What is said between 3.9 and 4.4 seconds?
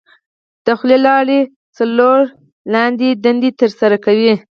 کوي.